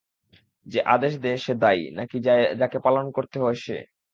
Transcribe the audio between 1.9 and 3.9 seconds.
নাকি যাকে পালন করতে হয় সে?